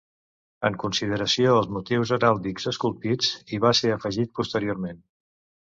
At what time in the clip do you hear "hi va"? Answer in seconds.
3.53-3.75